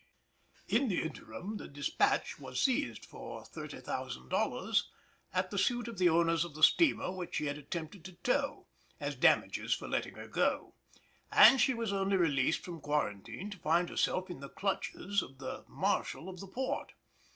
In 0.67 0.87
the 0.87 0.99
interim 1.03 1.57
the 1.57 1.67
Despatch 1.67 2.39
was 2.39 2.59
seized 2.59 3.05
for 3.05 3.43
$30,000 3.43 4.83
at 5.31 5.51
the 5.51 5.59
suit 5.59 5.87
of 5.87 5.99
the 5.99 6.09
owners 6.09 6.43
of 6.43 6.55
the 6.55 6.63
steamer 6.63 7.11
which 7.11 7.35
she 7.35 7.45
had 7.45 7.59
attempted 7.59 8.03
to 8.05 8.13
tow, 8.13 8.65
as 8.99 9.15
damages 9.15 9.75
for 9.75 9.87
letting 9.87 10.15
her 10.15 10.27
go; 10.27 10.73
and 11.31 11.61
she 11.61 11.75
was 11.75 11.93
only 11.93 12.17
released 12.17 12.61
from 12.65 12.81
quarantine 12.81 13.51
to 13.51 13.59
find 13.59 13.89
herself 13.89 14.31
in 14.31 14.39
the 14.39 14.49
clutches 14.49 15.21
of 15.21 15.37
the 15.37 15.65
Marshal 15.67 16.29
of 16.29 16.39
the 16.39 16.47
port. 16.47 16.93